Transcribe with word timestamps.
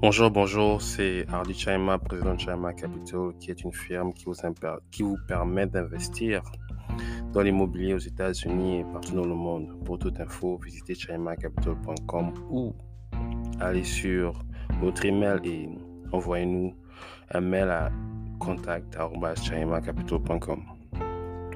Bonjour, 0.00 0.30
bonjour, 0.30 0.80
c'est 0.80 1.26
Hardy 1.28 1.54
Chaima, 1.54 1.98
président 1.98 2.36
de 2.36 2.40
Chaima 2.40 2.72
Capital, 2.72 3.32
qui 3.40 3.50
est 3.50 3.64
une 3.64 3.72
firme 3.72 4.12
qui 4.12 4.26
vous, 5.02 5.16
permet 5.26 5.66
d'investir 5.66 6.40
dans 7.32 7.40
l'immobilier 7.40 7.94
aux 7.94 7.98
États-Unis 7.98 8.78
et 8.78 8.84
partout 8.84 9.16
dans 9.16 9.26
le 9.26 9.34
monde. 9.34 9.74
Pour 9.84 9.98
toute 9.98 10.20
info, 10.20 10.56
visitez 10.64 10.94
chaimacapital.com 10.94 12.32
ou 12.48 12.76
allez 13.58 13.82
sur 13.82 14.38
notre 14.80 15.04
email 15.04 15.40
et 15.42 15.68
envoyez-nous 16.12 16.76
un 17.32 17.40
mail 17.40 17.68
à 17.68 17.90
contact.chaimacapital.com. 18.38 20.62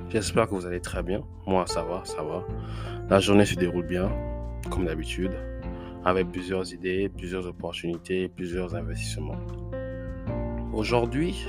J'espère 0.09 0.49
que 0.49 0.57
vous 0.57 0.67
allez 0.67 0.81
très 0.81 1.05
bien. 1.05 1.23
Moi, 1.47 1.65
ça 1.69 1.85
va, 1.85 2.03
ça 2.05 2.25
va. 2.25 2.45
La 3.09 3.21
journée 3.21 3.47
se 3.47 3.55
déroule 3.55 3.87
bien, 3.87 4.11
comme 4.69 4.87
d'habitude 4.87 5.31
avec 6.05 6.31
plusieurs 6.31 6.73
idées, 6.73 7.09
plusieurs 7.09 7.47
opportunités, 7.47 8.29
plusieurs 8.29 8.75
investissements. 8.75 9.39
Aujourd'hui, 10.73 11.47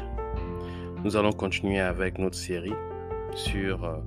nous 1.04 1.18
allons 1.18 1.32
continuer 1.32 1.80
avec 1.80 2.20
notre 2.20 2.38
série 2.38 2.74
sur 3.36 3.84
euh, 3.84 3.98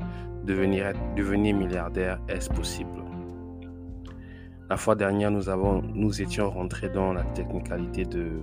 devenir, 0.44 0.92
devenir 1.16 1.56
milliardaire, 1.56 2.20
est-ce 2.28 2.48
possible? 2.50 3.02
La 4.68 4.76
fois 4.76 4.94
dernière, 4.94 5.30
nous, 5.30 5.48
avons, 5.48 5.82
nous 5.82 6.20
étions 6.20 6.50
rentrés 6.50 6.88
dans 6.88 7.12
la 7.12 7.22
technicalité 7.22 8.04
de, 8.04 8.40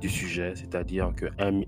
du 0.00 0.08
sujet, 0.08 0.54
c'est-à-dire 0.56 1.12
que 1.14 1.26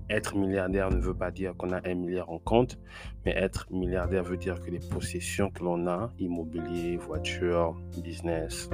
être 0.09 0.35
milliardaire 0.35 0.89
ne 0.89 0.97
veut 0.97 1.13
pas 1.13 1.31
dire 1.31 1.55
qu'on 1.57 1.71
a 1.71 1.79
un 1.87 1.95
milliard 1.95 2.29
en 2.29 2.39
compte, 2.39 2.79
mais 3.25 3.31
être 3.31 3.67
milliardaire 3.71 4.23
veut 4.23 4.37
dire 4.37 4.59
que 4.61 4.71
les 4.71 4.79
possessions 4.79 5.49
que 5.49 5.63
l'on 5.63 5.87
a, 5.87 6.09
immobilier, 6.19 6.97
voiture, 6.97 7.75
business, 8.03 8.69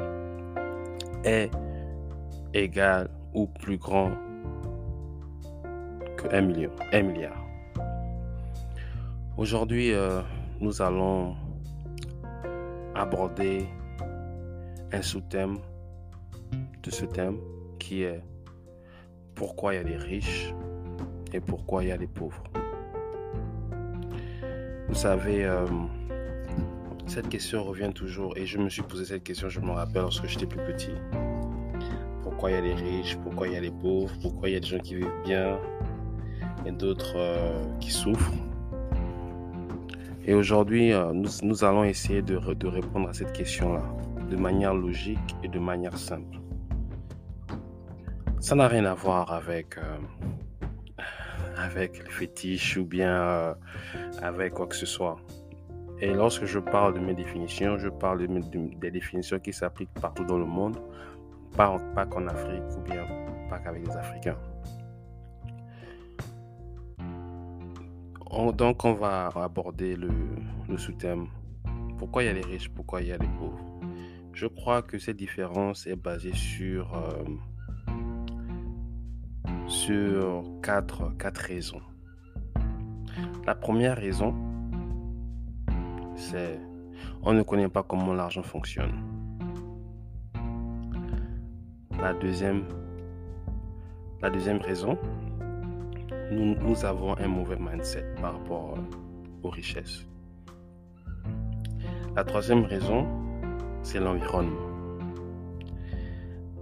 est 1.28 1.52
égal 2.53 3.09
ou 3.33 3.47
plus 3.47 3.78
grand 3.78 4.11
que 6.16 6.33
1 6.33 6.42
million, 6.42 6.72
1 6.94 7.02
milliard. 7.03 7.45
Aujourd'hui, 9.38 9.94
euh, 9.94 10.22
nous 10.59 10.81
allons 10.81 11.36
aborder 12.95 13.67
un 14.92 15.02
sous-thème 15.02 15.58
de 16.81 16.89
ce 16.89 17.05
thème 17.05 17.38
qui 17.78 18.03
est 18.03 18.23
pourquoi 19.36 19.73
il 19.73 19.78
y 19.78 19.80
a 19.80 19.83
des 19.83 19.98
riches 19.98 20.53
et 21.33 21.39
pourquoi 21.39 21.83
il 21.83 21.89
y 21.89 21.92
a 21.92 21.98
des 21.98 22.08
pauvres. 22.08 22.44
Vous 24.88 24.95
savez, 24.95 25.45
euh, 25.45 25.67
cette 27.08 27.30
question 27.30 27.63
revient 27.63 27.91
toujours 27.94 28.36
et 28.38 28.45
je 28.45 28.58
me 28.58 28.69
suis 28.69 28.81
posé 28.81 29.05
cette 29.05 29.23
question, 29.23 29.47
je 29.47 29.61
me 29.61 29.72
rappelle 29.72 30.02
lorsque 30.02 30.25
j'étais 30.27 30.45
plus 30.45 30.59
petit. 30.59 30.91
Pourquoi 32.22 32.52
il 32.52 32.55
y 32.55 32.58
a 32.58 32.61
les 32.61 32.73
riches, 32.73 33.17
pourquoi 33.23 33.47
il 33.47 33.53
y 33.53 33.58
a 33.58 33.61
les 33.61 33.72
pauvres, 33.72 34.14
pourquoi 34.22 34.49
il 34.49 34.53
y 34.53 34.55
a 34.58 34.59
des 34.59 34.67
gens 34.67 34.80
qui 34.80 34.95
vivent 34.95 35.23
bien 35.25 35.58
et 36.66 36.72
d'autres 36.72 37.16
euh, 37.16 37.64
qui 37.80 37.91
souffrent? 37.91 38.33
Et 40.25 40.33
aujourd'hui, 40.33 40.91
euh, 40.91 41.14
nous, 41.14 41.64
allons 41.64 41.86
essayer 41.86 42.22
de, 42.22 42.36
répondre 42.36 43.08
à 43.08 43.14
cette 43.14 43.31
question-là 43.31 43.83
de 44.30 44.36
manière 44.36 44.73
logique 44.73 45.36
et 45.44 45.47
de 45.47 45.59
manière 45.59 45.97
simple. 45.97 46.38
Ça 48.42 48.55
n'a 48.55 48.67
rien 48.67 48.83
à 48.83 48.94
voir 48.94 49.31
avec, 49.31 49.77
euh, 49.77 49.97
avec 51.58 52.03
le 52.03 52.09
fétiche 52.11 52.75
ou 52.75 52.86
bien 52.86 53.55
avec 54.21 54.53
quoi 54.53 54.67
que 54.67 54.75
ce 54.75 54.86
soit. 54.86 55.17
Et 55.99 56.13
lorsque 56.13 56.45
je 56.45 56.59
parle 56.59 56.93
de 56.93 56.99
mes 56.99 57.15
définitions, 57.15 57.77
je 57.77 57.89
parle 57.89 58.27
des 58.79 58.91
définitions 58.91 59.39
qui 59.39 59.51
s'appliquent 59.51 59.93
partout 59.99 60.25
dans 60.25 60.37
le 60.37 60.45
monde, 60.45 60.77
pas, 61.55 61.77
pas 61.95 62.05
qu'en 62.05 62.27
Afrique 62.27 62.63
ou 62.77 62.81
bien 62.81 63.03
pas 63.49 63.59
qu'avec 63.59 63.87
les 63.87 63.95
Africains. 63.95 64.37
donc 68.53 68.86
on 68.86 68.93
va 68.93 69.27
aborder 69.36 69.95
le, 69.95 70.09
sous-thème. 70.77 71.27
Pourquoi 71.97 72.23
il 72.23 72.25
y 72.27 72.30
a 72.30 72.33
les 72.33 72.41
riches, 72.41 72.69
pourquoi 72.69 73.02
il 73.02 73.07
y 73.07 73.11
a 73.11 73.17
les 73.17 73.27
pauvres? 73.27 73.59
Je 74.33 74.45
crois 74.45 74.83
que 74.83 74.99
cette 74.99 75.17
différence 75.17 75.87
est 75.87 75.95
basée 75.95 76.33
sur, 76.33 76.93
euh, 76.95 77.23
sur 79.67 80.43
quatre, 80.61 81.17
quatre 81.17 81.39
raisons. 81.39 81.81
La 83.47 83.55
première 83.55 83.97
raison, 83.97 84.36
c'est 86.17 86.60
on 87.22 87.33
ne 87.33 87.44
connaît 87.44 87.70
pas 87.70 87.83
comment 87.83 88.14
l'argent 88.14 88.44
fonctionne. 88.44 88.92
La 92.02 92.14
deuxième, 92.14 92.64
raison, 94.61 94.98
nous, 96.32 96.55
nous 96.55 96.86
avons 96.86 97.17
un 97.17 97.28
mauvais 97.28 97.58
mindset 97.60 98.05
par 98.22 98.33
rapport 98.33 98.78
aux 99.44 99.50
richesses. 99.50 100.05
La 102.16 102.23
troisième 102.23 102.64
raison, 102.66 103.08
c'est 103.84 103.99
l'environnement. 103.99 104.55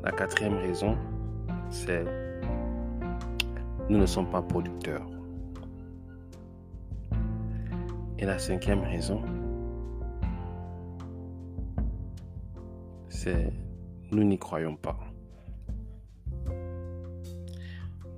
La 0.03 0.11
quatrième 0.11 0.55
raison, 0.55 0.97
c'est 1.69 2.05
nous 3.89 3.97
ne 3.97 4.05
sommes 4.05 4.29
pas 4.29 4.41
producteurs. 4.41 5.07
Et 8.17 8.25
la 8.25 8.39
cinquième 8.39 8.81
raison, 8.81 9.21
nous 14.11 14.23
n'y 14.23 14.37
croyons 14.37 14.75
pas. 14.75 14.97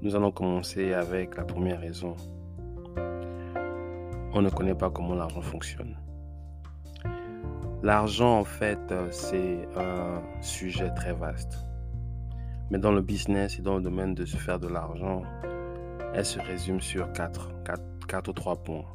Nous 0.01 0.15
allons 0.15 0.31
commencer 0.31 0.93
avec 0.93 1.35
la 1.37 1.43
première 1.43 1.79
raison. 1.79 2.15
On 4.33 4.41
ne 4.41 4.49
connaît 4.49 4.75
pas 4.75 4.89
comment 4.89 5.15
l'argent 5.15 5.41
fonctionne. 5.41 5.97
L'argent, 7.81 8.39
en 8.39 8.43
fait, 8.43 8.93
c'est 9.11 9.67
un 9.75 10.21
sujet 10.41 10.91
très 10.93 11.13
vaste. 11.13 11.57
Mais 12.69 12.77
dans 12.77 12.91
le 12.91 13.01
business 13.01 13.59
et 13.59 13.61
dans 13.61 13.77
le 13.77 13.81
domaine 13.81 14.13
de 14.13 14.25
se 14.25 14.37
faire 14.37 14.59
de 14.59 14.67
l'argent, 14.67 15.23
elle 16.13 16.25
se 16.25 16.39
résume 16.39 16.81
sur 16.81 17.11
quatre, 17.13 17.51
quatre, 17.63 18.07
quatre 18.07 18.29
ou 18.29 18.33
trois 18.33 18.55
points. 18.55 18.85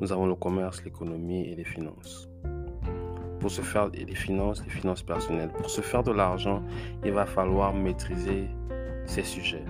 Nous 0.00 0.12
avons 0.12 0.26
le 0.26 0.34
commerce, 0.34 0.84
l'économie 0.84 1.46
et 1.48 1.56
les 1.56 1.64
finances 1.64 2.28
pour 3.40 3.50
se 3.50 3.62
faire 3.62 3.90
des 3.90 4.14
finances, 4.14 4.62
des 4.62 4.70
finances 4.70 5.02
personnelles. 5.02 5.50
Pour 5.50 5.70
se 5.70 5.80
faire 5.80 6.02
de 6.02 6.12
l'argent, 6.12 6.62
il 7.04 7.12
va 7.12 7.26
falloir 7.26 7.74
maîtriser 7.74 8.48
ces 9.06 9.22
sujets. 9.22 9.64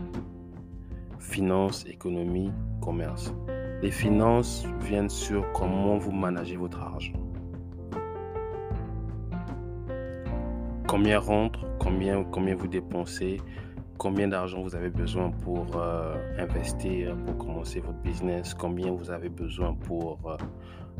Finances, 1.19 1.85
économie, 1.87 2.53
commerce. 2.81 3.33
Les 3.83 3.91
finances 3.91 4.67
viennent 4.81 5.11
sur 5.11 5.51
comment 5.53 5.99
vous 5.99 6.13
managez 6.13 6.57
votre 6.57 6.81
argent. 6.81 7.13
Combien 10.89 11.19
rentre, 11.19 11.61
combien, 11.79 12.25
combien 12.25 12.55
vous 12.55 12.67
dépensez, 12.67 13.37
combien 13.99 14.29
d'argent 14.29 14.63
vous 14.63 14.75
avez 14.75 14.89
besoin 14.89 15.31
pour 15.31 15.67
euh, 15.77 16.15
investir, 16.39 17.15
pour 17.27 17.37
commencer 17.37 17.81
votre 17.81 17.99
business, 17.99 18.55
combien 18.55 18.91
vous 18.91 19.11
avez 19.11 19.29
besoin 19.29 19.75
pour 19.75 20.19
euh, 20.27 20.37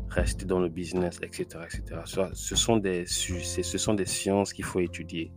rester 0.09 0.45
dans 0.45 0.59
le 0.59 0.69
business, 0.69 1.19
etc. 1.21 1.59
etc. 1.65 2.01
Ce, 2.33 2.55
sont 2.55 2.77
des, 2.77 3.05
ce 3.05 3.77
sont 3.77 3.93
des 3.93 4.05
sciences 4.05 4.53
qu'il 4.53 4.65
faut 4.65 4.79
étudier. 4.79 5.31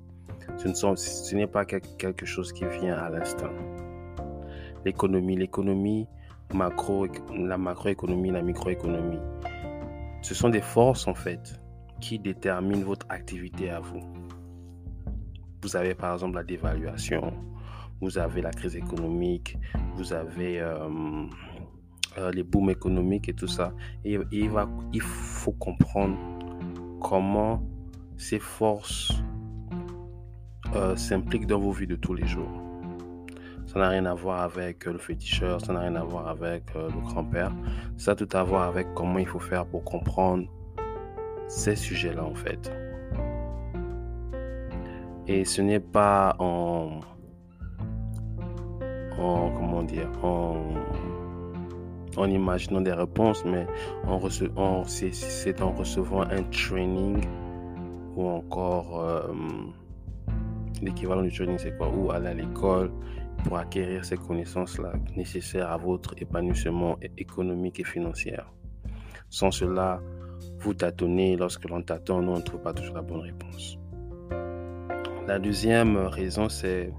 Ce, 0.56 1.34
n'est 1.34 1.46
pas 1.46 1.64
quelque 1.64 2.26
chose 2.26 2.52
qui 2.52 2.64
vient 2.64 2.96
à 2.96 3.10
l'instant. 3.10 3.52
L'économie, 4.84 5.36
l'économie, 5.36 6.08
macro, 6.54 7.06
la 7.34 7.58
macroéconomie, 7.58 8.30
la 8.30 8.42
microéconomie, 8.42 9.20
ce 10.22 10.34
sont 10.34 10.48
des 10.48 10.60
forces 10.60 11.06
en 11.06 11.14
fait 11.14 11.60
qui 12.00 12.18
déterminent 12.18 12.84
votre 12.84 13.06
activité 13.08 13.70
à 13.70 13.80
vous. 13.80 14.00
Vous 15.62 15.76
avez 15.76 15.94
par 15.94 16.14
exemple 16.14 16.34
la 16.34 16.44
dévaluation, 16.44 17.32
vous 18.00 18.18
avez 18.18 18.42
la 18.42 18.50
crise 18.50 18.76
économique, 18.76 19.56
vous 19.94 20.12
avez 20.12 20.60
euh, 20.60 20.88
euh, 22.18 22.30
les 22.30 22.42
booms 22.42 22.70
économiques 22.70 23.28
et 23.28 23.34
tout 23.34 23.46
ça. 23.46 23.72
Et, 24.04 24.18
il, 24.30 24.50
va, 24.50 24.68
il 24.92 25.00
faut 25.00 25.52
comprendre 25.52 26.16
comment 27.00 27.62
ces 28.16 28.38
forces 28.38 29.12
euh, 30.74 30.96
s'impliquent 30.96 31.46
dans 31.46 31.58
vos 31.58 31.72
vies 31.72 31.86
de 31.86 31.96
tous 31.96 32.14
les 32.14 32.26
jours. 32.26 32.62
Ça 33.66 33.78
n'a 33.78 33.88
rien 33.88 34.04
à 34.04 34.14
voir 34.14 34.42
avec 34.42 34.84
le 34.84 34.98
féticheur, 34.98 35.60
ça 35.64 35.72
n'a 35.72 35.80
rien 35.80 35.96
à 35.96 36.04
voir 36.04 36.28
avec 36.28 36.64
euh, 36.76 36.90
le 36.90 37.00
grand-père. 37.00 37.52
Ça 37.96 38.12
a 38.12 38.14
tout 38.14 38.28
à 38.32 38.42
voir 38.42 38.64
avec 38.64 38.92
comment 38.94 39.18
il 39.18 39.26
faut 39.26 39.40
faire 39.40 39.64
pour 39.64 39.82
comprendre 39.82 40.46
ces 41.48 41.76
sujets-là 41.76 42.24
en 42.24 42.34
fait. 42.34 42.70
Et 45.26 45.44
ce 45.44 45.62
n'est 45.62 45.80
pas 45.80 46.36
en, 46.38 47.00
en 49.18 49.50
comment 49.52 49.82
dire, 49.82 50.10
en 50.22 50.56
en 52.16 52.30
imaginant 52.30 52.80
des 52.80 52.92
réponses, 52.92 53.44
mais 53.44 53.66
en 54.06 54.20
c'est 54.88 55.62
en 55.62 55.72
recevant 55.72 56.22
un 56.22 56.42
training 56.44 57.20
ou 58.16 58.28
encore 58.28 59.00
euh, 59.00 59.32
L'équivalent 60.82 61.22
du 61.22 61.30
trading, 61.30 61.58
c'est 61.58 61.76
quoi? 61.76 61.88
Ou 61.88 62.10
aller 62.10 62.28
à 62.28 62.34
l'école 62.34 62.90
pour 63.44 63.56
acquérir 63.56 64.04
ces 64.04 64.16
connaissances-là 64.16 64.92
nécessaires 65.16 65.70
à 65.70 65.76
votre 65.76 66.14
épanouissement 66.20 66.98
économique 67.16 67.78
et 67.78 67.84
financier. 67.84 68.36
Sans 69.30 69.52
cela, 69.52 70.00
vous 70.58 70.74
tâtonnez. 70.74 71.36
Lorsque 71.36 71.68
l'on 71.68 71.82
tâtonne, 71.82 72.28
on 72.28 72.36
ne 72.36 72.42
trouve 72.42 72.62
pas 72.62 72.72
toujours 72.72 72.96
la 72.96 73.02
bonne 73.02 73.20
réponse. 73.20 73.78
La 75.28 75.38
deuxième 75.38 75.96
raison, 75.96 76.48
c'est 76.48 76.92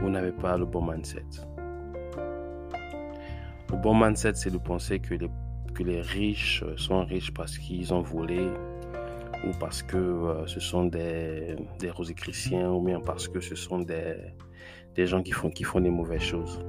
vous 0.00 0.10
n'avez 0.10 0.32
pas 0.32 0.58
le 0.58 0.66
bon 0.66 0.84
mindset. 0.84 1.24
Le 3.72 3.78
bon 3.78 3.94
mindset, 3.98 4.34
c'est 4.34 4.50
de 4.50 4.58
penser 4.58 5.00
que 5.00 5.14
les, 5.14 5.30
que 5.74 5.82
les 5.82 6.02
riches 6.02 6.62
sont 6.76 7.04
riches 7.06 7.32
parce 7.32 7.56
qu'ils 7.56 7.92
ont 7.94 8.02
volé, 8.02 8.46
ou 9.44 9.50
parce 9.58 9.82
que 9.82 9.96
euh, 9.96 10.46
ce 10.46 10.60
sont 10.60 10.84
des, 10.84 11.56
des 11.78 11.90
ou 11.90 12.80
bien 12.82 13.00
parce 13.00 13.28
que 13.28 13.40
ce 13.40 13.54
sont 13.54 13.78
des, 13.80 14.14
des 14.94 15.06
gens 15.06 15.22
qui 15.22 15.32
font, 15.32 15.50
qui 15.50 15.64
font 15.64 15.80
des 15.80 15.90
mauvaises 15.90 16.20
choses. 16.20 16.60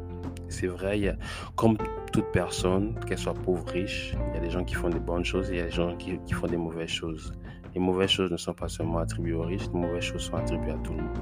C'est 0.47 0.67
vrai, 0.67 1.17
comme 1.55 1.77
toute 2.13 2.31
personne, 2.31 2.95
qu'elle 3.05 3.17
soit 3.17 3.33
pauvre, 3.33 3.67
riche, 3.67 4.15
il 4.29 4.35
y 4.35 4.37
a 4.37 4.39
des 4.39 4.49
gens 4.49 4.63
qui 4.63 4.75
font 4.75 4.89
des 4.89 4.99
bonnes 4.99 5.25
choses 5.25 5.51
et 5.51 5.55
il 5.55 5.57
y 5.57 5.61
a 5.61 5.65
des 5.65 5.71
gens 5.71 5.95
qui, 5.97 6.17
qui 6.25 6.33
font 6.33 6.47
des 6.47 6.57
mauvaises 6.57 6.89
choses. 6.89 7.33
Les 7.75 7.81
mauvaises 7.81 8.11
choses 8.11 8.31
ne 8.31 8.37
sont 8.37 8.53
pas 8.53 8.69
seulement 8.69 8.99
attribuées 8.99 9.33
aux 9.33 9.41
riches, 9.41 9.67
les 9.73 9.79
mauvaises 9.79 10.03
choses 10.03 10.21
sont 10.21 10.35
attribuées 10.35 10.71
à 10.71 10.77
tout 10.77 10.93
le 10.93 11.01
monde. 11.01 11.17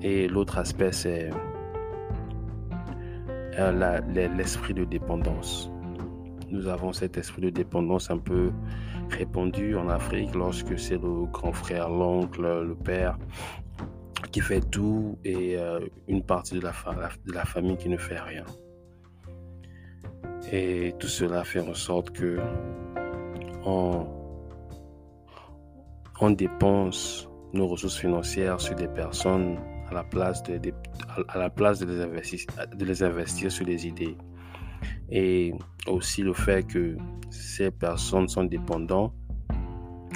Et 0.00 0.28
l'autre 0.28 0.56
aspect, 0.58 0.92
c'est 0.92 1.30
euh, 3.58 4.00
l'esprit 4.36 4.74
de 4.74 4.84
dépendance. 4.84 5.70
Nous 6.50 6.66
avons 6.68 6.92
cet 6.92 7.18
esprit 7.18 7.42
de 7.42 7.50
dépendance 7.50 8.10
un 8.10 8.18
peu 8.18 8.50
répandu 9.10 9.76
en 9.76 9.88
Afrique 9.88 10.34
lorsque 10.34 10.78
c'est 10.78 10.96
le 10.96 11.26
grand 11.26 11.52
frère, 11.52 11.88
l'oncle, 11.88 12.42
le 12.42 12.74
père 12.74 13.18
qui 14.32 14.40
fait 14.40 14.60
tout 14.60 15.18
et 15.24 15.56
euh, 15.56 15.80
une 16.06 16.22
partie 16.22 16.58
de 16.58 16.60
la, 16.60 17.44
famille 17.44 17.76
qui 17.76 17.88
ne 17.88 17.96
fait 17.96 18.20
rien. 18.20 18.44
Et 20.52 20.94
tout 20.98 21.08
cela 21.08 21.44
fait 21.44 21.60
en 21.60 21.74
sorte 21.74 22.10
que 22.10 22.38
on, 23.64 24.06
on 26.20 26.30
dépense 26.30 27.28
nos 27.52 27.66
ressources 27.66 27.98
financières 27.98 28.60
sur 28.60 28.74
des 28.74 28.88
personnes 28.88 29.58
à 29.90 29.94
la 29.94 30.04
place 30.04 30.42
de, 30.42 30.72
à 31.28 31.38
la 31.38 31.50
place 31.50 31.78
de 31.78 31.86
les, 31.86 32.00
investir, 32.00 32.46
de 32.74 32.84
les 32.84 33.02
investir 33.02 33.50
sur 33.50 33.64
des 33.64 33.86
idées. 33.86 34.16
Et 35.10 35.54
aussi 35.86 36.22
le 36.22 36.32
fait 36.32 36.66
que 36.66 36.96
ces 37.30 37.70
personnes 37.70 38.28
sont 38.28 38.44
dépendantes 38.44 39.14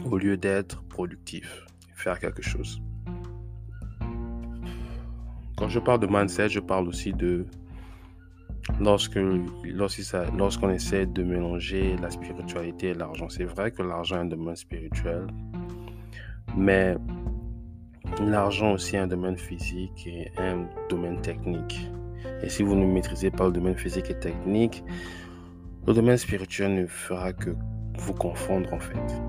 au 0.05 0.19
lieu 0.19 0.37
d'être 0.37 0.83
productifs, 0.85 1.67
faire 1.95 2.19
quelque 2.19 2.43
chose. 2.43 2.83
Quand 5.57 5.69
je 5.69 5.79
parle 5.79 6.01
de 6.01 6.07
mindset, 6.07 6.49
je 6.49 6.61
parle 6.61 6.89
aussi 6.89 7.13
de 7.13 7.47
lorsque 8.81 9.19
lorsqu'on 10.37 10.71
essaie 10.71 11.07
de 11.07 11.23
mélanger 11.23 11.97
la 11.97 12.11
spiritualité 12.11 12.89
et 12.89 12.95
l'argent. 12.95 13.29
C'est 13.29 13.45
vrai 13.45 13.71
que 13.71 13.83
l'argent 13.83 14.17
est 14.17 14.21
un 14.21 14.25
domaine 14.27 14.57
spirituel, 14.57 15.27
mais 16.57 16.97
l'argent 18.31 18.73
aussi 18.73 18.97
est 18.97 19.01
un 19.01 19.07
domaine 19.07 19.37
physique 19.37 20.07
et 20.07 20.31
un 20.39 20.67
domaine 20.89 21.21
technique. 21.21 21.91
Et 22.43 22.49
si 22.49 22.63
vous 22.63 22.75
ne 22.75 22.87
maîtrisez 22.87 23.31
pas 23.31 23.47
le 23.47 23.53
domaine 23.53 23.77
physique 23.77 24.11
et 24.11 24.19
technique, 24.19 24.85
le 25.87 25.95
domaine 25.95 26.17
spirituel 26.17 26.75
ne 26.75 26.87
fera 26.87 27.33
que 27.33 27.51
vous 27.99 28.15
confondre 28.15 28.73
en 28.73 28.79
fait. 28.79 29.23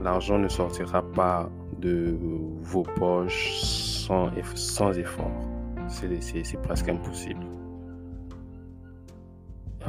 L'argent 0.00 0.38
ne 0.38 0.48
sortira 0.48 1.02
pas 1.02 1.50
de 1.78 2.16
vos 2.60 2.82
poches 2.82 3.52
sans, 3.52 4.30
effort. 4.98 5.30
C'est 5.88 6.62
presque 6.62 6.88
impossible. 6.88 7.44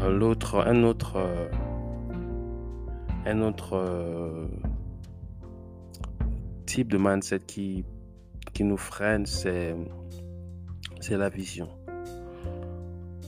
L'autre, 0.09 0.63
un 0.67 0.83
autre, 0.83 1.17
un 3.25 3.41
autre 3.41 3.73
euh, 3.73 4.47
type 6.65 6.91
de 6.91 6.97
mindset 6.97 7.39
qui, 7.39 7.85
qui 8.53 8.63
nous 8.63 8.77
freine, 8.77 9.25
c'est, 9.25 9.75
c'est 11.01 11.17
la 11.17 11.29
vision. 11.29 11.69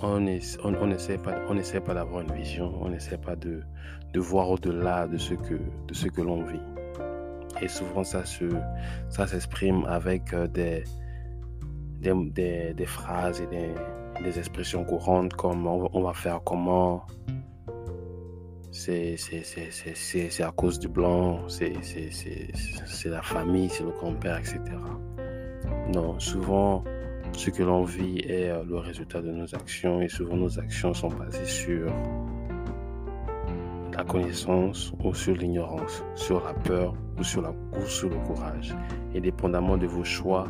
On 0.02 0.20
n'essaie 0.20 0.60
on, 0.64 0.74
on 0.76 0.90
pas, 1.18 1.82
pas 1.82 1.94
d'avoir 1.94 2.22
une 2.22 2.34
vision, 2.34 2.74
on 2.82 2.90
n'essaie 2.90 3.18
pas 3.18 3.36
de, 3.36 3.62
de 4.14 4.20
voir 4.20 4.50
au-delà 4.50 5.08
de 5.08 5.18
ce 5.18 5.34
que, 5.34 5.56
de 5.88 5.94
ce 5.94 6.08
que 6.08 6.22
l'on 6.22 6.44
vit. 6.44 6.62
Et 7.62 7.68
souvent, 7.68 8.04
ça, 8.04 8.26
se, 8.26 8.46
ça 9.10 9.28
s'exprime 9.28 9.86
avec 9.86 10.34
euh, 10.34 10.48
des, 10.48 10.84
des, 12.02 12.74
des, 12.74 12.86
phrases 12.86 13.42
et 13.42 13.48
des, 13.48 13.74
des, 14.24 14.38
expressions 14.38 14.84
courantes 14.84 15.34
comme 15.34 15.66
on, 15.66 16.02
va 16.02 16.14
faire 16.14 16.42
comment, 16.44 17.06
c'est 18.72 19.16
à 20.42 20.52
cause 20.52 20.80
du 20.80 20.90
blanc, 20.90 21.40
c'est 21.48 21.72
la 23.06 23.22
famille, 23.22 23.70
c'est 23.70 23.84
le 23.84 23.92
grand-père, 23.92 24.38
etc. 24.38 24.60
Non, 25.94 26.20
souvent, 26.20 26.84
ce 27.34 27.50
que 27.52 27.62
l'on 27.62 27.84
vit 27.84 28.20
est 28.20 28.50
euh, 28.50 28.64
le 28.64 28.78
résultat 28.78 29.22
de 29.22 29.32
nos 29.32 29.54
actions 29.54 30.02
et 30.02 30.08
souvent 30.08 30.36
nos 30.36 30.60
actions 30.60 30.94
sont 30.94 31.10
basées 31.10 31.46
sur 31.46 31.92
la 33.94 34.04
connaissance 34.04 34.94
ou 35.04 35.14
sur 35.14 35.36
l'ignorance, 35.36 36.04
sur 36.16 36.44
la 36.44 36.54
peur 36.54 36.94
ou 37.20 37.24
sur, 37.24 37.42
la, 37.42 37.52
ou 37.52 37.86
sur 37.86 38.10
le 38.10 38.18
courage. 38.18 38.76
Et 39.14 39.22
dépendamment 39.22 39.78
de 39.78 39.86
vos 39.86 40.04
choix, 40.04 40.48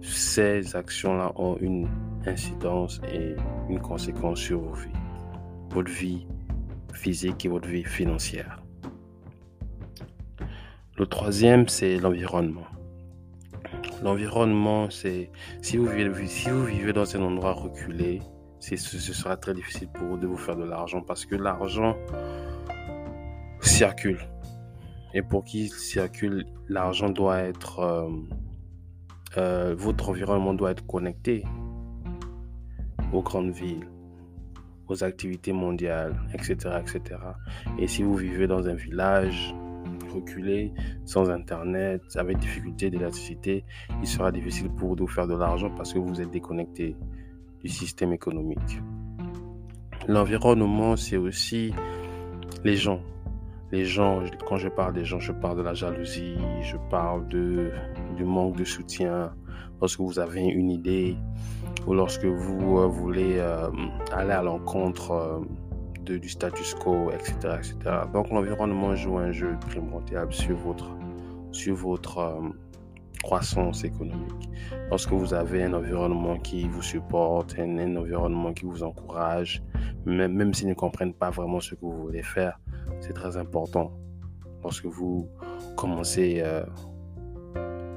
ces 0.00 0.74
actions-là 0.74 1.32
ont 1.36 1.56
une 1.60 1.88
incidence 2.26 3.00
et 3.12 3.34
une 3.68 3.80
conséquence 3.80 4.40
sur 4.40 4.60
vos 4.60 4.74
vies, 4.74 4.88
votre 5.70 5.90
vie 5.90 6.26
physique 6.92 7.44
et 7.44 7.48
votre 7.48 7.68
vie 7.68 7.84
financière. 7.84 8.62
Le 10.96 11.06
troisième, 11.06 11.68
c'est 11.68 11.98
l'environnement. 11.98 12.66
L'environnement, 14.02 14.90
c'est 14.90 15.30
si 15.60 15.76
vous 15.76 15.86
vivez, 15.86 16.26
si 16.26 16.50
vous 16.50 16.64
vivez 16.64 16.92
dans 16.92 17.16
un 17.16 17.22
endroit 17.22 17.52
reculé, 17.52 18.22
ce 18.60 18.76
sera 18.76 19.36
très 19.36 19.54
difficile 19.54 19.88
pour 19.88 20.06
vous 20.06 20.16
de 20.16 20.26
vous 20.26 20.36
faire 20.36 20.56
de 20.56 20.64
l'argent 20.64 21.00
parce 21.00 21.24
que 21.26 21.34
l'argent 21.34 21.96
circule. 23.60 24.20
Et 25.14 25.22
pour 25.22 25.44
qu'il 25.44 25.70
circule, 25.70 26.46
l'argent 26.68 27.08
doit 27.08 27.40
être 27.40 27.80
euh, 27.80 28.10
euh, 29.36 29.74
votre 29.76 30.10
environnement 30.10 30.54
doit 30.54 30.70
être 30.70 30.86
connecté 30.86 31.44
aux 33.12 33.22
grandes 33.22 33.50
villes, 33.50 33.88
aux 34.86 35.04
activités 35.04 35.52
mondiales, 35.52 36.20
etc., 36.32 36.78
etc. 36.80 37.20
Et 37.78 37.86
si 37.86 38.02
vous 38.02 38.14
vivez 38.16 38.46
dans 38.46 38.68
un 38.68 38.74
village 38.74 39.54
sans 41.04 41.30
Internet, 41.30 42.02
avec 42.16 42.38
difficulté 42.38 42.90
d'électricité, 42.90 43.64
il 44.00 44.06
sera 44.06 44.32
difficile 44.32 44.70
pour 44.70 44.90
vous 44.90 44.96
de 44.96 45.06
faire 45.06 45.26
de 45.26 45.34
l'argent 45.34 45.70
parce 45.76 45.92
que 45.92 45.98
vous 45.98 46.20
êtes 46.20 46.30
déconnecté 46.30 46.96
du 47.62 47.68
système 47.68 48.12
économique. 48.12 48.80
L'environnement, 50.06 50.96
c'est 50.96 51.16
aussi 51.16 51.74
les 52.64 52.76
gens. 52.76 53.00
Les 53.70 53.84
gens, 53.84 54.22
quand 54.46 54.56
je 54.56 54.68
parle 54.68 54.94
des 54.94 55.04
gens, 55.04 55.20
je 55.20 55.32
parle 55.32 55.58
de 55.58 55.62
la 55.62 55.74
jalousie, 55.74 56.36
je 56.62 56.76
parle 56.90 57.28
de, 57.28 57.70
du 58.16 58.24
manque 58.24 58.56
de 58.56 58.64
soutien 58.64 59.30
lorsque 59.80 60.00
vous 60.00 60.18
avez 60.18 60.42
une 60.42 60.70
idée 60.70 61.16
ou 61.86 61.94
lorsque 61.94 62.24
vous 62.24 62.78
euh, 62.78 62.86
voulez 62.86 63.36
euh, 63.38 63.68
aller 64.12 64.32
à 64.32 64.42
l'encontre 64.42 65.10
euh, 65.10 65.40
du 66.16 66.28
status 66.28 66.74
quo, 66.74 67.10
etc. 67.10 67.34
etc. 67.58 67.76
Donc 68.12 68.30
l'environnement 68.30 68.94
joue 68.94 69.18
un 69.18 69.32
jeu 69.32 69.56
primordial 69.68 70.32
sur 70.32 70.56
votre, 70.56 70.90
sur 71.52 71.74
votre 71.76 72.40
croissance 73.22 73.84
économique. 73.84 74.48
Lorsque 74.90 75.12
vous 75.12 75.34
avez 75.34 75.64
un 75.64 75.74
environnement 75.74 76.38
qui 76.38 76.68
vous 76.68 76.82
supporte, 76.82 77.56
un, 77.58 77.78
un 77.78 77.96
environnement 77.96 78.52
qui 78.52 78.64
vous 78.64 78.82
encourage, 78.82 79.62
même, 80.06 80.32
même 80.32 80.54
s'ils 80.54 80.68
ne 80.68 80.74
comprennent 80.74 81.14
pas 81.14 81.30
vraiment 81.30 81.60
ce 81.60 81.74
que 81.74 81.80
vous 81.82 81.96
voulez 81.96 82.22
faire, 82.22 82.58
c'est 83.00 83.12
très 83.12 83.36
important 83.36 83.92
lorsque 84.62 84.86
vous 84.86 85.28
commencez 85.76 86.40
euh, 86.42 86.64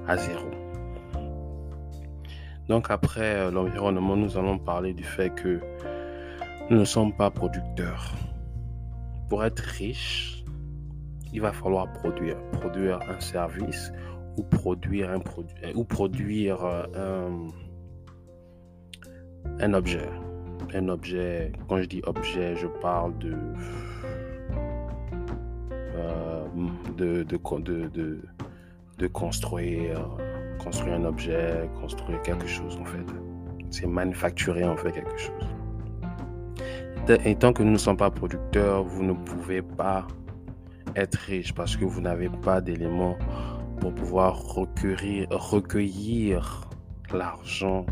à 0.08 0.18
zéro. 0.18 0.50
Donc 2.68 2.88
après 2.90 3.36
euh, 3.36 3.52
l'environnement, 3.52 4.16
nous 4.16 4.38
allons 4.38 4.58
parler 4.58 4.94
du 4.94 5.04
fait 5.04 5.30
que 5.30 5.60
nous 6.70 6.78
ne 6.78 6.86
sommes 6.86 7.14
pas 7.14 7.30
producteurs. 7.30 8.14
Pour 9.30 9.44
être 9.44 9.60
riche, 9.60 10.44
il 11.34 11.42
va 11.42 11.52
falloir 11.52 11.92
produire, 11.94 12.38
produire 12.52 13.00
un 13.10 13.20
service 13.20 13.92
ou 14.38 14.44
produire 14.44 15.12
un 15.12 15.20
produit 15.20 15.56
ou 15.76 15.84
produire 15.84 16.64
euh, 16.64 17.48
un, 19.60 19.74
objet. 19.74 20.08
Un 20.74 20.88
objet, 20.90 21.52
quand 21.68 21.78
je 21.82 21.86
dis 21.86 22.02
objet, 22.06 22.56
je 22.56 22.68
parle 22.68 23.18
de 23.18 23.36
de, 26.98 27.24
de, 27.24 27.88
de, 27.88 28.22
de 28.98 29.08
construire 29.08 30.18
construire 30.60 30.96
un 30.96 31.06
objet, 31.06 31.70
construire 31.80 32.22
quelque 32.22 32.48
chose 32.48 32.78
en 32.78 32.86
fait. 32.86 33.06
C'est 33.72 33.88
manufacturer 33.88 34.64
en 34.64 34.78
fait 34.78 34.92
quelque 34.92 35.18
chose. 35.18 35.61
Et 37.10 37.36
tant 37.36 37.52
que 37.52 37.64
nous 37.64 37.72
ne 37.72 37.78
sommes 37.78 37.98
pas 37.98 38.12
producteurs, 38.12 38.84
vous 38.84 39.04
ne 39.04 39.14
pouvez 39.14 39.62
pas 39.62 40.08
être 40.96 41.16
riche 41.16 41.54
parce 41.54 41.76
que 41.76 41.84
vous 41.84 42.00
n'avez 42.00 42.30
pas 42.30 42.62
d'éléments 42.62 43.18
pour 43.80 43.94
pouvoir 43.94 44.40
recueillir, 44.54 46.70
l'argent 47.12 47.86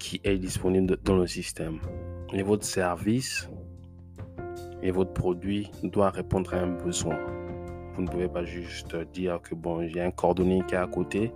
qui 0.00 0.20
est 0.24 0.38
disponible 0.38 0.96
dans 1.04 1.16
le 1.16 1.26
système. 1.26 1.78
Et 2.32 2.42
votre 2.42 2.64
service 2.64 3.50
et 4.82 4.90
votre 4.90 5.12
produit 5.12 5.70
doit 5.82 6.10
répondre 6.10 6.54
à 6.54 6.58
un 6.58 6.72
besoin. 6.72 7.18
Vous 7.94 8.02
ne 8.02 8.08
pouvez 8.08 8.28
pas 8.28 8.44
juste 8.44 8.96
dire 9.12 9.40
que 9.42 9.54
bon, 9.54 9.86
j'ai 9.86 10.00
un 10.00 10.10
cordonnier 10.10 10.62
qui 10.66 10.74
est 10.74 10.78
à 10.78 10.86
côté, 10.86 11.32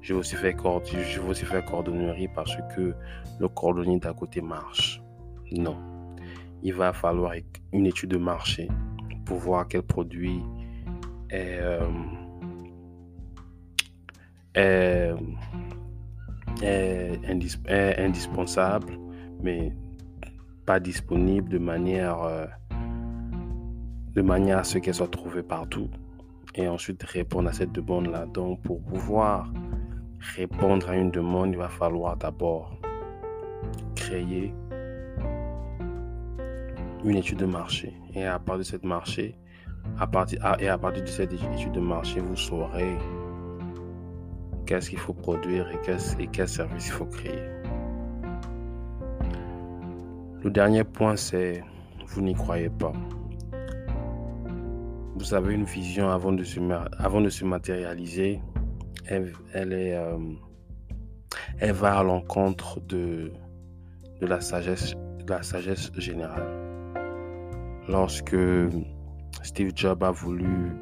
je 0.00 0.14
vais 0.14 0.20
aussi 0.20 0.34
faire 0.34 0.56
cordonnerie 0.56 2.28
parce 2.34 2.56
que 2.74 2.94
le 3.38 3.48
cordonnier 3.48 4.00
d'à 4.00 4.14
côté 4.14 4.40
marche. 4.40 5.02
Non. 5.52 5.89
Il 6.62 6.74
va 6.74 6.92
falloir 6.92 7.32
une 7.72 7.86
étude 7.86 8.10
de 8.10 8.18
marché 8.18 8.68
pour 9.24 9.38
voir 9.38 9.66
quel 9.68 9.82
produit 9.82 10.42
est, 11.30 11.60
euh, 14.56 15.06
indispensable, 17.98 18.98
mais 19.42 19.72
pas 20.66 20.80
disponible 20.80 21.48
de 21.48 21.58
manière, 21.58 22.22
euh, 22.22 22.46
de 24.14 24.22
manière 24.22 24.58
à 24.58 24.64
ce 24.64 24.78
qu'elle 24.78 24.94
soit 24.94 25.10
trouvée 25.10 25.42
partout. 25.42 25.88
Et 26.56 26.66
ensuite 26.68 27.02
répondre 27.04 27.48
à 27.48 27.52
cette 27.52 27.72
demande-là. 27.72 28.26
Donc 28.26 28.60
pour 28.62 28.82
pouvoir 28.82 29.52
répondre 30.36 30.90
à 30.90 30.96
une 30.96 31.10
demande, 31.10 31.52
il 31.52 31.58
va 31.58 31.68
falloir 31.68 32.16
d'abord 32.16 32.76
créer 33.94 34.52
une 37.04 37.16
étude 37.16 37.38
de 37.38 37.46
marché. 37.46 37.94
Et 38.14 38.24
à 38.24 38.38
partir 38.38 38.58
de 38.58 38.62
cette 38.64 38.84
marché, 38.84 39.36
et 40.58 40.68
à 40.68 40.78
partir 40.78 41.02
de 41.02 41.08
cette 41.08 41.32
étude 41.32 41.72
de 41.72 41.80
marché, 41.80 42.20
vous 42.20 42.36
saurez 42.36 42.96
qu'est-ce 44.66 44.90
qu'il 44.90 44.98
faut 44.98 45.14
produire 45.14 45.68
et, 45.70 46.22
et 46.22 46.26
quel 46.28 46.48
service 46.48 46.86
il 46.86 46.92
faut 46.92 47.06
créer. 47.06 47.42
Le 50.42 50.50
dernier 50.50 50.84
point, 50.84 51.16
c'est 51.16 51.62
vous 52.06 52.22
n'y 52.22 52.34
croyez 52.34 52.70
pas. 52.70 52.92
Vous 55.14 55.34
avez 55.34 55.54
une 55.54 55.64
vision 55.64 56.10
avant 56.10 56.32
de 56.32 56.42
se, 56.42 57.44
matérialiser. 57.44 58.40
Euh, 59.12 59.30
elle 61.58 61.72
va 61.72 61.98
à 61.98 62.02
l'encontre 62.02 62.80
de 62.80 63.32
la 64.20 64.40
sagesse 64.40 64.96
générale. 65.96 66.59
Lorsque 67.90 68.36
Steve 69.42 69.72
Jobs 69.74 70.04
a 70.04 70.12
voulu 70.12 70.76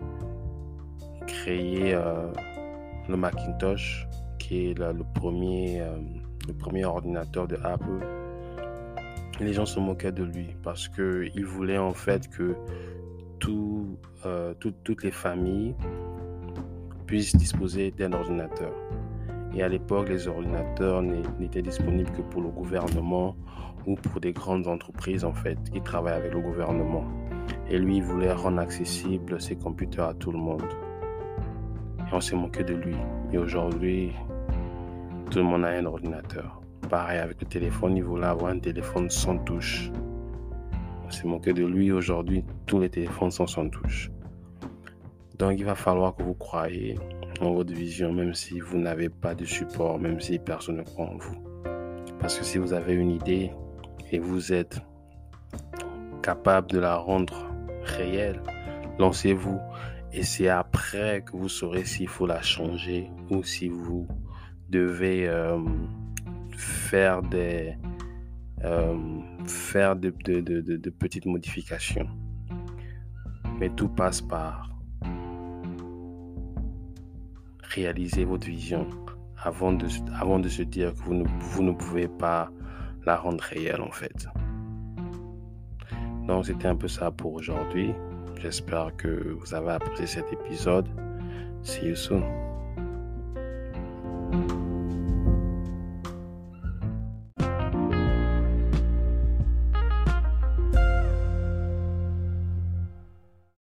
créer 1.27 1.95
euh, 1.95 2.31
le 3.09 3.17
Macintosh, 3.17 4.07
qui 4.39 4.67
est 4.71 4.79
le, 4.79 5.05
premier, 5.15 5.81
euh, 5.81 5.97
le 6.47 6.53
premier 6.53 6.85
ordinateur 6.85 7.49
de 7.49 7.57
Apple, 7.65 8.07
les 9.41 9.55
gens 9.55 9.65
se 9.65 9.81
moquaient 9.81 10.13
de 10.13 10.23
lui 10.23 10.55
parce 10.63 10.87
qu'il 10.89 11.47
voulait 11.47 11.79
en 11.79 11.95
fait 11.95 12.29
que 12.29 12.55
euh, 14.27 14.53
toutes 14.61 15.03
les 15.03 15.11
familles 15.11 15.75
puissent 17.07 17.37
disposer 17.37 17.91
d'un 17.91 18.13
ordinateur. 18.13 18.73
Et 19.55 19.63
à 19.63 19.69
l'époque, 19.69 20.09
les 20.09 20.29
ordinateurs 20.29 21.03
n'étaient 21.03 21.63
disponibles 21.63 22.11
que 22.11 22.23
pour 22.23 22.43
le 22.43 22.49
gouvernement 22.49 23.37
ou 23.87 23.95
pour 23.95 24.21
des 24.21 24.33
grandes 24.33 24.67
entreprises 24.67 25.25
en 25.25 25.33
fait 25.33 25.59
qui 25.71 25.81
travaillent 25.81 26.15
avec 26.15 26.33
le 26.33 26.41
gouvernement. 26.41 27.05
Et 27.71 27.79
lui, 27.79 27.97
il 27.99 28.03
voulait 28.03 28.33
rendre 28.33 28.61
accessible 28.61 29.41
ses 29.41 29.57
computers 29.57 30.05
à 30.05 30.15
tout 30.15 30.33
le 30.33 30.39
monde. 30.39 30.63
Et 32.01 32.15
on 32.15 32.21
s'est 32.21 32.37
moqué 32.37 32.63
de 32.65 32.75
lui. 32.75 32.97
Et 33.33 33.39
aujourd'hui, 33.39 34.13
tout 35.31 35.39
le 35.39 35.45
monde 35.45 35.65
a 35.65 35.69
un 35.69 35.85
ordinateur. 35.85 36.61
Pareil 36.89 37.19
avec 37.19 37.41
le 37.41 37.47
téléphone, 37.47 37.97
il 37.97 38.05
voulait 38.05 38.27
avoir 38.27 38.53
un 38.53 38.59
téléphone 38.59 39.11
sans 39.11 39.39
touche. 39.39 39.91
On 41.07 41.11
s'est 41.11 41.27
moqué 41.27 41.53
de 41.53 41.65
lui. 41.65 41.93
Aujourd'hui, 41.93 42.45
tous 42.67 42.81
les 42.81 42.89
téléphones 42.89 43.31
sont 43.31 43.47
sans 43.47 43.69
touche. 43.69 44.11
Donc, 45.39 45.59
il 45.59 45.65
va 45.65 45.75
falloir 45.75 46.17
que 46.17 46.23
vous 46.23 46.35
croyez 46.35 46.99
en 47.41 47.53
votre 47.53 47.73
vision, 47.73 48.13
même 48.13 48.35
si 48.35 48.61
vous 48.61 48.79
n'avez 48.79 49.09
pas 49.09 49.35
de 49.35 49.45
support, 49.45 49.99
même 49.99 50.21
si 50.21 50.39
personne 50.39 50.77
ne 50.77 50.83
croit 50.83 51.07
en 51.07 51.17
vous. 51.17 51.37
Parce 52.21 52.39
que 52.39 52.45
si 52.45 52.59
vous 52.59 52.73
avez 52.73 52.95
une 52.95 53.11
idée 53.11 53.53
et 54.11 54.19
vous 54.19 54.53
êtes 54.53 54.81
capable 56.23 56.71
de 56.71 56.79
la 56.79 56.97
rendre 56.97 57.51
réelle, 57.83 58.43
lancez-vous. 58.99 59.59
Et 60.13 60.23
c'est 60.23 60.49
après 60.49 61.23
que 61.23 61.37
vous 61.37 61.49
saurez 61.49 61.85
s'il 61.85 62.09
faut 62.09 62.27
la 62.27 62.43
changer 62.43 63.11
ou 63.31 63.43
si 63.43 63.69
vous 63.69 64.09
devez 64.69 65.29
euh, 65.29 65.59
faire 66.57 67.23
des, 67.23 67.75
euh, 68.65 68.97
faire 69.45 69.97
de, 69.97 70.11
de, 70.25 70.91
petites 70.91 71.27
modifications. 71.27 72.09
Mais 73.61 73.71
tout 73.71 73.89
passe 73.89 74.21
par 74.21 74.68
réaliser 77.79 78.25
votre 78.25 78.47
vision 78.47 78.85
mm. 78.85 79.07
avant 79.43 79.73
de, 79.73 80.49
se 80.49 80.63
dire 80.63 80.93
que 80.93 80.99
vous 80.99 81.15
ne, 81.15 81.25
vous 81.39 81.63
ne 81.63 81.73
pouvez 81.73 82.09
pas 82.09 82.51
la 83.07 83.17
rendre 83.17 83.43
réelle 83.43 83.81
en 83.81 83.93
fait. 83.93 84.29
Donc 86.27 86.47
c'était 86.47 86.69
un 86.69 86.77
peu 86.77 86.89
ça 86.89 87.11
pour 87.11 87.35
aujourd'hui. 87.35 87.95
J'espère 88.41 88.95
que 88.97 89.37
vous 89.39 89.55
avez 89.55 89.73
apprécié 89.73 90.07
cet 90.07 90.33
épisode. 90.33 90.89
See 91.63 91.87
you 91.87 91.97
soon. 91.97 92.23